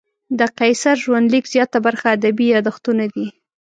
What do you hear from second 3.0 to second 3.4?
دي.